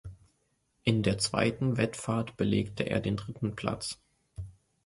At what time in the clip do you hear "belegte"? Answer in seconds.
2.35-2.81